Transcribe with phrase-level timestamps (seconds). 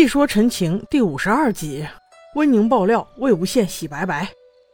[0.00, 1.86] 细说陈情第五十二集，
[2.34, 4.26] 温宁爆料魏无羡洗白白，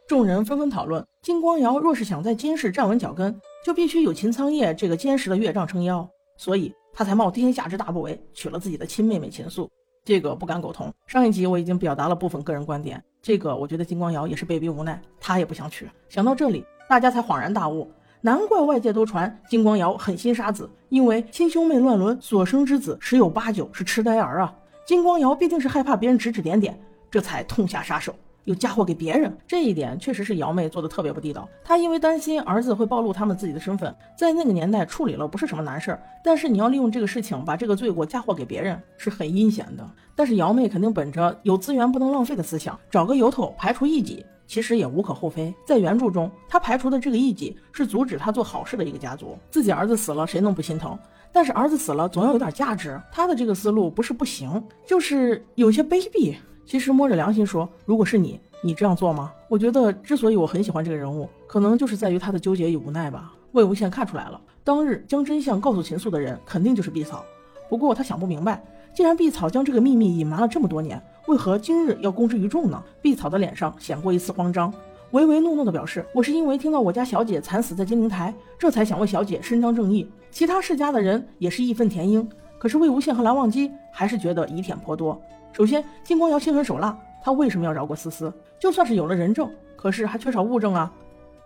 [0.07, 9.69] 众人纷纷讨论：金光瑶若是想在金氏站稳脚跟，就必须有秦苍叶这个坚实的岳丈撑腰，所以他才冒天下之大不韪娶了自己的亲妹妹秦素。
[10.05, 10.93] 这个不敢苟同。
[11.07, 15.85] 上一集我已经表达了部分个人观点，这个我觉得金光瑶也是被逼无奈，他也不想娶。
[16.07, 24.55] 想到这里，大家才恍然大悟，难怪外界都传金光瑶狠心杀子，因为亲兄妹乱伦所生之子十有八九是痴呆儿啊。
[24.87, 26.79] 金光瑶毕竟是害怕别人指指点点，
[27.11, 28.15] 这才痛下杀手，
[28.45, 29.37] 又嫁祸给别人。
[29.45, 31.45] 这一点确实是瑶妹做的特别不地道。
[31.61, 36.01] 她因为担心儿子会暴露他们自己的身份，在那个年代处理了不是什么难事儿。
[36.23, 39.85] 但是你要利用这个事情把这个罪过嫁祸给别人，是很阴险的。
[40.15, 45.53] 但是瑶妹肯定本着有资源不能浪费的思想，找个由头排除异己，其实也无可厚非。
[45.65, 49.37] 在原著中，他排除的这个异己是阻止他做好事的一个家族。
[49.51, 50.97] 自己儿子死了，谁能不心疼？
[51.31, 52.99] 但是儿子死了，总要有点价值。
[53.11, 56.33] 他的这个思路不是不行，就是有些卑鄙。
[56.65, 59.31] 其实摸着良心说，如果是你，你这样做吗？
[59.49, 63.33] 我觉得之所以我很喜欢这个人物，可能就是在于他的纠结与无奈吧。
[63.51, 67.23] 魏无羡看出来了，当日将真相告诉秦素的人，肯定就是碧草。
[67.69, 72.81] 不过他想不明白，既然碧草将这个秘密隐瞒了这么多年，为何今日要公之于众呢？
[73.01, 74.73] 碧草的脸上显过一丝慌张。
[75.11, 80.09] 唯唯诺诺的表示：“我是因为听到我家小姐惨死在金陵台，这才想为小姐伸张正义。
[80.31, 82.25] 其他世家的人也是义愤填膺，
[82.57, 85.21] 可是魏无羡和蓝忘机还是觉得疑点颇多。
[85.51, 88.31] 首先，金光瑶心狠手辣，他为什么要饶过思思？
[88.57, 90.89] 就算是有了人证，可是还缺少物证啊。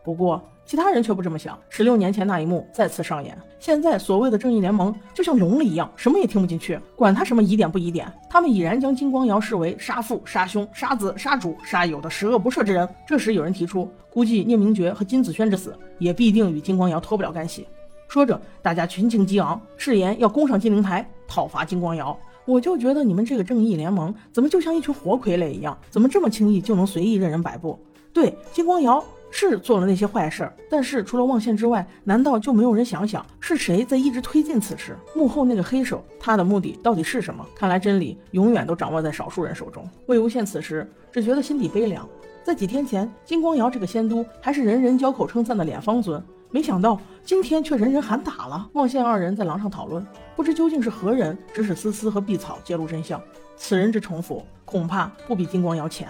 [0.04, 1.60] 不过……”其他人却不这么想。
[1.68, 12.88] 十六年前那一幕再次上演，现在所谓的正义联盟就像聋了一样，什么也听不进去，管他什么疑点不疑点，他们已然将金光瑶视为杀父、杀兄、杀子、杀主、杀友的十恶不赦之人。
[13.06, 17.68] 这时有人提出，估计聂明珏和金子轩之死也必定与金光瑶脱不了干系。
[18.08, 22.18] 说着，大家群情激昂，誓言要攻上金陵台讨伐金光瑶。
[22.46, 27.78] 我就觉得你们这个正义联盟怎么就像一群活傀儡一样，怎么这么轻易就能随意任人摆布？
[28.14, 29.04] 对，金光瑶。
[29.32, 34.96] 是做了那些坏事儿，但是除了望线之外，难道就没有人想想是谁在一直推进此事？
[35.16, 37.46] 幕后那个黑手，他的目的到底是什么？
[37.56, 39.90] 看来真理永远都掌握在少数人手中。
[40.08, 42.08] 魏无羡此时只觉得心底悲凉。
[42.44, 48.68] 在几天前，金光瑶这个仙都还是人人交口称赞的脸方尊，没想到今天却人人喊打了。
[48.74, 50.06] 望线二人在廊上讨论，
[50.36, 53.22] 不知究竟是何人指使思思和碧草揭露真相。
[53.56, 56.08] 此人之城府，恐怕不比金光瑶浅。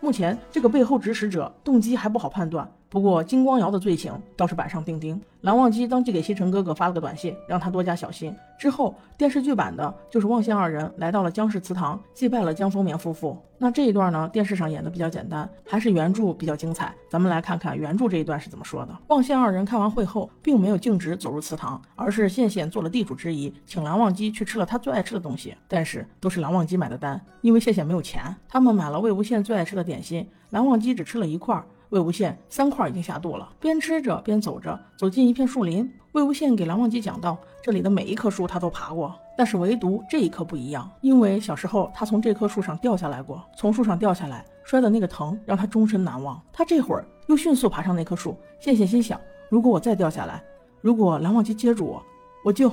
[0.00, 5.18] 目前这个背后指使者动机还不好判断，不过金光瑶的罪行倒是板上钉钉。
[5.42, 8.34] 蓝忘机当即给西城哥哥发了个短信，让他多加小心。
[8.58, 13.38] 之后电视剧版的就是望仙二人来到了江氏祠堂，祭拜了江丰眠夫妇。
[13.56, 16.92] 那这一段呢，电视上演的比较简单，还是原著比较精彩。
[17.08, 18.98] 咱们来看看原著这一段是怎么说的。
[19.06, 25.54] 望仙二人开完会后，并没有径直走入祠堂，而是羡羡做了地主之谊，请蓝忘机去吃了他最爱吃的东西。
[25.68, 28.22] 但是都是蓝忘机买的单，因为羡羡没有钱。
[28.48, 31.62] 他们买了魏无羡最爱吃的点心，蓝忘机只吃了一块。
[31.90, 35.88] 魏无羡三块已经下肚了，边吃着边走着，走进一片树林。
[36.12, 46.40] 魏无羡给蓝忘机讲道：这里的每一棵树他都爬过，但是唯独这一棵不一样，因为小时候他从这棵树上掉下来过，从树上掉下来摔的那个疼让他终身难忘。
[46.52, 50.42] 他这会儿又迅速爬上那棵树，羡羡心想：如果我再掉下来，
[50.80, 52.02] 如果蓝忘机接住我，
[52.44, 52.72] 我就，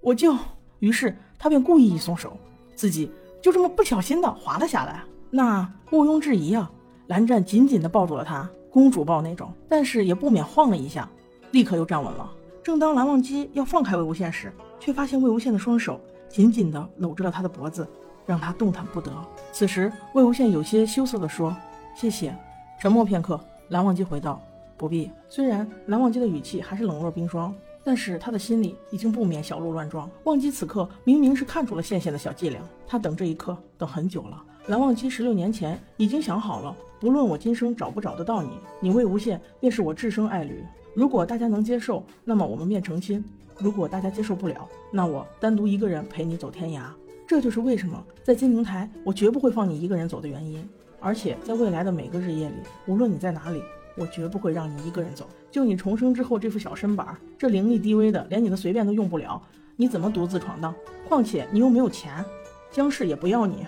[0.00, 0.34] 我就……
[0.80, 2.36] 于是他便故意一松手，
[2.74, 5.04] 自己就这么不小心的滑了下来。
[5.30, 6.70] 那毋庸置疑啊！
[7.10, 11.10] 蓝湛紧紧地抱住了他，公主抱那种，但是也不免晃了一下，
[11.50, 12.30] 立刻又站稳了。
[12.62, 17.84] 正当蓝忘机要放开魏无羡时，却发现魏无羡的双手紧紧地搂着了他的脖子，
[18.26, 19.10] 让他动弹不得。
[19.50, 21.52] 此时，魏无羡有些羞涩地说
[21.96, 22.32] ：“谢谢。”
[22.80, 23.40] 沉默片刻，
[23.70, 24.40] 蓝忘机回道
[24.78, 30.08] ：“不必。”虽然蓝忘机的语气还是冷若冰霜，但是他的心里已经不免小鹿乱撞。
[30.22, 34.40] 忘机此刻明明是看出了羡羡的小伎俩，他等这一刻等很久了。
[34.66, 36.76] 蓝忘机十六年前已经想好了。
[37.00, 40.62] 不论我今生找不找得到你，你魏无羡便是我至生爱侣。
[40.94, 43.22] 如果大家能接受，那么我们便成亲；
[43.58, 46.82] 如果大家接受不了，那我单独一个人陪你走天涯。
[47.26, 50.62] 这就是为什么在金陵台，我绝不会放你一个人走的原因。
[51.00, 53.62] 而且在未来的每个日夜里，无论你在哪里，
[53.96, 55.26] 我绝不会让你一个人走。
[55.50, 59.40] 就你重生之后这副小身板，这灵力低微的，连你的随便都用不了，
[59.76, 60.74] 你怎么独自闯荡？
[61.08, 62.22] 况且你又没有钱，
[62.70, 63.66] 江氏也不要你。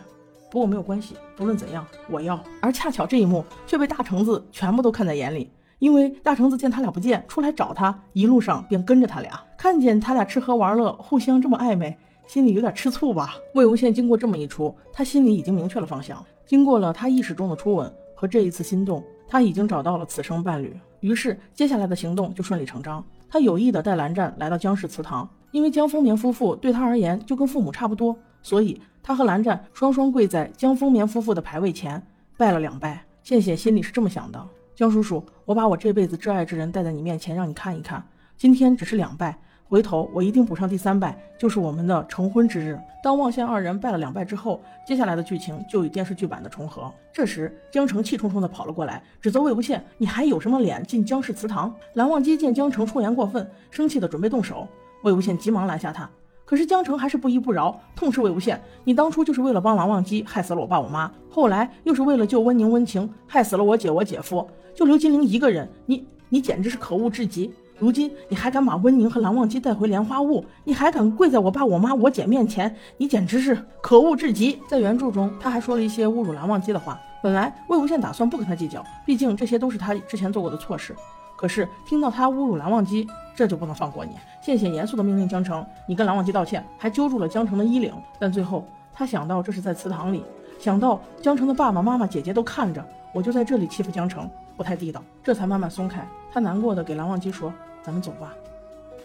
[0.53, 2.39] 不过没有关系，不论怎样，我要。
[2.61, 9.31] 而恰巧这一幕却被大橙子全部都看在眼里，因为大橙子见他俩不见，出来找他，一路上便跟着他俩。
[9.57, 11.97] 看见他俩吃喝玩乐，互相这么暧昧，
[12.27, 13.35] 心里有点吃醋吧。
[13.55, 16.23] 魏无羡经过这么一出，他心里已经明确了方向。
[16.45, 20.79] 经过了他意识中的初吻和这一次心动，他已经找到了此生伴侣。
[21.01, 23.03] 于是接下来的行动就顺理成章。
[23.27, 28.15] 他有意的带蓝湛来到江氏祠堂，因为江丰年夫妇对他而言就跟父母差不多。
[28.43, 32.01] 所以他和蓝湛双双跪在江丰眠夫妇的牌位前，
[32.37, 33.05] 拜了两拜。
[33.25, 34.41] 羡羡心里是这么想的：
[34.75, 38.03] 江叔叔，我把我这辈子挚爱之人带在你面前，让你看一看。
[38.37, 39.37] 今天只是两拜。
[39.65, 42.79] 回头我一定补上第三拜，就是我们的成婚之日。
[43.03, 46.93] 当望羡二人拜了两拜之后，接下来的剧情就与电视剧版的重合。
[47.11, 54.69] 这时，江澄气冲冲地跑了过来，指责魏无羡：“你还有什么脸进江氏祠堂？”蓝忘机见江澄出言过分，生气的准备动手。
[55.05, 56.09] 魏无羡急忙拦下他，
[56.53, 58.55] 可是江澄还是不依不饶，痛斥魏无羡
[58.85, 67.51] ：“你当初就是为了帮蓝忘机，害死了我爸我妈；后来又是为了救温宁温情，害死了我姐我姐夫，就刘金玲一个人，你你简直是可恶至极！”
[67.81, 70.45] 如今你还敢把温宁和蓝忘机带回莲花坞？
[70.65, 72.77] 你还敢跪在我爸、我妈、我姐面前？
[72.99, 74.59] 你简直是可恶至极！
[74.69, 77.01] 在原著中，他还说了一些侮辱蓝忘机的话。
[77.23, 80.95] 本来魏无羡打算不跟他计较，毕竟这些都是他之前做过的错事。
[81.43, 83.05] 可是听到他侮辱蓝忘机，
[83.35, 84.13] 这就不能放过你。
[84.41, 87.93] 谢谢严肃的命令江澄，你跟蓝忘机道歉，还揪住了江澄的衣领。
[88.17, 90.23] 但最后他想到这是在祠堂里，
[90.61, 92.81] 想到江澄的爸爸妈妈、姐姐都看着，
[93.13, 96.07] 我就在这里欺负江澄，不太地道，这才慢慢松开。
[96.33, 97.53] 他难过的给蓝忘机说。
[97.85, 98.33] 咱们走吧。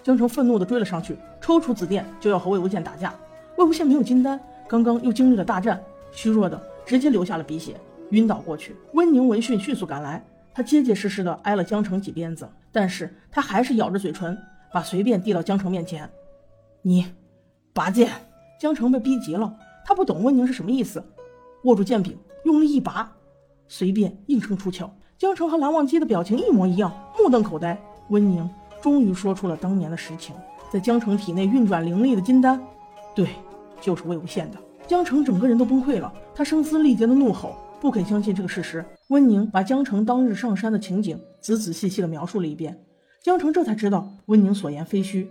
[0.03, 3.11] 江澄愤怒地追了上去，抽出紫电就要和魏无羡打架。
[3.55, 5.81] 魏无羡没有金丹，刚刚又经历了大战，
[6.11, 7.75] 虚弱的直接流下了鼻血，
[8.11, 8.75] 晕倒过去。
[8.93, 10.23] 温宁闻讯迅速赶来，
[10.57, 14.35] 他结结实实的挨了江澄几鞭子，但是他还是咬着嘴唇，
[14.73, 16.09] 把随便递到江澄面前。
[16.81, 17.05] 你
[17.73, 18.09] 拔剑。
[18.59, 19.55] 江澄被逼急了，
[19.85, 21.05] 他不懂温宁是什么意思，
[21.65, 23.13] 握住剑柄，用力一拔，
[23.67, 24.91] 随便应声出鞘。
[25.15, 27.79] 江澄和蓝忘机的表情一模一样，目瞪口呆。
[28.09, 28.49] 温宁。
[28.81, 30.35] 终于说出了当年的实情，
[30.71, 32.59] 在江澄体内运转灵力的金丹，
[33.13, 33.29] 对，
[33.79, 34.57] 就是魏无羡的。
[34.87, 38.83] 江澄整个人都崩溃了，他声嘶力竭的怒吼，不肯相信这个事实。
[39.09, 42.77] 温宁把江澄当日上山的情景仔仔细细的描述了一遍，
[43.23, 45.29] 江澄这才知道温宁所言非虚，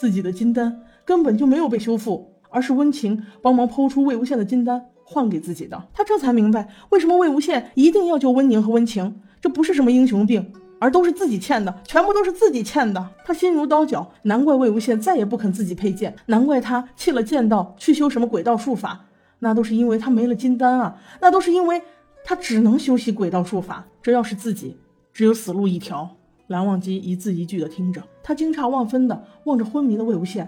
[0.00, 5.88] 自己的金丹根本就没有被修复，而是温情帮忙剖出魏无羡的金丹换给自己的。
[5.92, 10.52] 他这才明白，为什么魏无羡一定要救温宁和温情，这不是什么英雄病。
[10.80, 13.04] 而都是自己欠的，全部都是自己欠的。
[13.24, 19.06] 他心如刀绞，难怪魏无羡再也不肯自己配剑，难怪他弃了剑道去修什么鬼道术法，
[19.38, 21.00] 那都是因为他没了金丹啊！
[21.20, 21.82] 那都是因为
[22.24, 23.86] 他只能修习鬼道术法。
[24.02, 24.76] 这要是自己，
[25.12, 26.16] 只有死路一条。
[26.48, 30.46] 蓝忘机一字一句的听着，他惊诧万分的望着昏迷的魏无羡，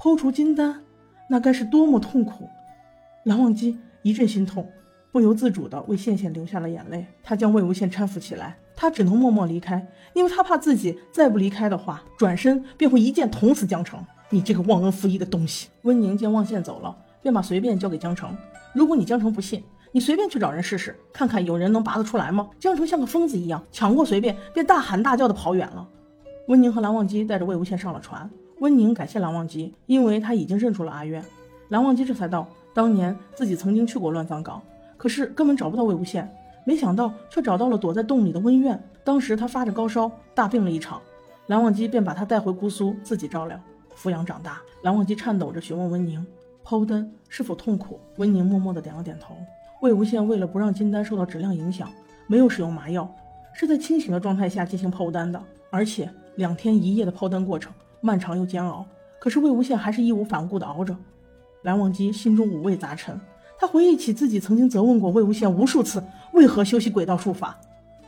[0.00, 0.82] 剖除金丹，
[1.28, 2.48] 那该是多么痛苦！
[3.24, 4.66] 蓝忘机一阵心痛，
[5.12, 7.06] 不由自主的为羡羡流下了眼泪。
[7.22, 8.56] 他将魏无羡搀扶起来。
[8.78, 13.98] 他只能默默离开，因为他怕自己再不离开的话，转身便会一剑捅死江澄。
[14.28, 15.68] 你这个忘恩负义的东西！
[15.82, 16.94] 温宁见望羡走了，
[17.26, 18.30] 便把随便交给江澄。
[18.72, 22.48] 如果你江澄不信，你随便去找人试试，看看有人能拔得出来吗？
[22.60, 25.84] 江澄像个疯子一样抢过随便，便大喊大叫的跑远了。
[26.46, 28.30] 温宁和蓝忘机带着魏无羡上了船。
[28.60, 31.20] 温宁感谢蓝忘机，因为他已经认出了阿渊。
[31.70, 34.62] 蓝忘机这才道，当年自己曾经去过乱葬岗，
[34.96, 36.24] 可是根本找不到魏无羡。
[36.64, 38.80] 没想到，却找到了躲在洞里的温苑。
[39.02, 41.02] 当时他发着高烧，大病了一场，
[41.48, 43.60] 蓝忘机便把他带回姑苏，自己照料、
[44.00, 44.60] 抚养长大。
[44.82, 46.24] 蓝忘机颤抖着询问温宁
[46.66, 49.36] ：“剖丹是否痛苦？”温宁默默地点了点头。
[49.82, 51.88] 魏无羡为了不让金丹受到质量影响，
[52.26, 53.08] 没有使用麻药，
[53.52, 55.40] 是在清醒的状态下进行剖丹的。
[55.70, 58.84] 而且两天一夜的剖丹过程漫长又煎熬，
[59.20, 60.96] 可是魏无羡还是义无反顾地熬着。
[61.62, 63.20] 蓝忘机心中五味杂陈。
[63.58, 66.02] 他回忆起自己曾经责问过魏无羡无数次，
[66.32, 67.58] 为何修习鬼道术法，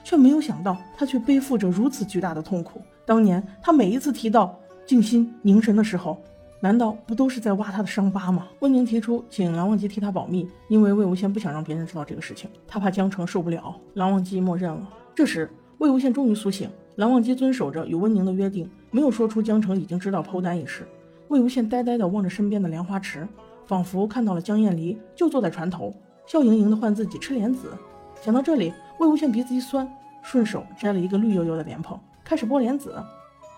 [0.05, 2.83] 却没有想到他却背负着如此巨大的痛苦。
[3.07, 6.23] 当年他每一次提到静心凝神的时候，
[6.61, 8.49] 难道不都是在挖他的伤疤吗？
[8.61, 13.75] 温宁提出请蓝忘机替他保密，因为魏无羡不想让别人知道这个事情，他怕江澄受不了。
[13.95, 14.89] 蓝忘机默认了。
[15.15, 16.69] 这时，魏无羡终于苏醒。
[16.97, 20.87] 蓝忘机遵守着与温宁的约定，没有说出江澄已经知道剖丹一事。
[21.29, 23.27] 魏无羡呆呆地望着身边的莲花池。
[23.65, 25.95] 仿佛看到了江厌离就坐在船头，
[26.27, 27.71] 笑盈盈地唤自己吃莲子。
[28.19, 29.87] 想到这里，魏无羡鼻子一酸，
[30.23, 32.95] 顺手摘了一个绿油油的莲蓬，开始剥莲子。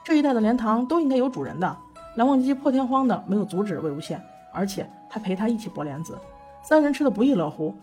[0.02, 1.76] 这一带的莲塘都应该有主人的。
[2.16, 4.18] 蓝忘机破天荒的没有阻止魏无羡，
[4.52, 6.18] 而且他陪他一起剥莲子，
[6.62, 7.74] 三人吃的不亦乐乎。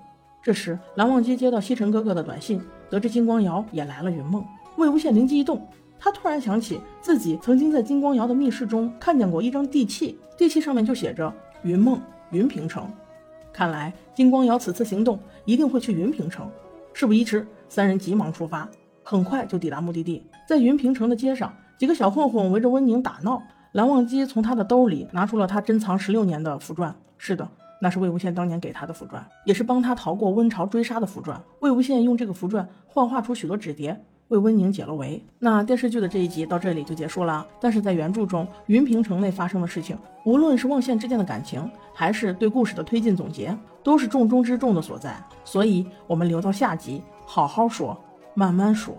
[0.41, 4.46] 这时，蓝忘机接到西城哥哥的短信，得知金光瑶也来了云梦。
[4.75, 5.67] 魏无羡灵机一动，
[6.00, 12.00] 他突然想起自己曾经在金光瑶的密室中看见过一张地契，地契上面就写着云梦。
[12.31, 12.86] 云平城，
[13.53, 16.50] 看来金光瑶此次行动一定会去云平城。
[16.91, 18.67] 事不宜迟，三人急忙出发，
[19.01, 20.22] 很快就抵达目的地。
[20.46, 23.41] 在云平城的街上，几个小混混围着温宁打闹。
[23.74, 27.48] 蓝忘机从他的兜里拿出了他珍藏十六年的符篆，是的，
[27.82, 31.38] 那是魏无羡当年给他的符篆，也是帮他逃过温朝追杀的符篆。
[31.60, 35.24] 魏无羡用这个符篆幻化出许多纸蝶，为温宁解了围。
[35.38, 37.46] 那电视剧的这一集到这里就结束了。
[37.60, 45.16] 但是在原著中，云平城内发生的事情，无论是望线之间的感情，还是对故事的推进总结，都是重中之重的所在。
[45.44, 47.96] 所以，我们留到下集好好说，
[48.34, 48.96] 慢慢说。